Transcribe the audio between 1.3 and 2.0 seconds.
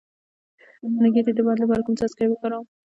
د باد لپاره کوم